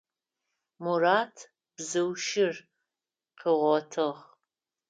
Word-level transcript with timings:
Мурат 0.83 1.35
бзыу 1.75 2.11
щыр 2.25 2.55
къыгъотыгъ. 3.39 4.19